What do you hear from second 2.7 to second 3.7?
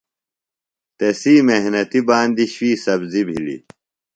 سبزیۡ بِھلیۡ۔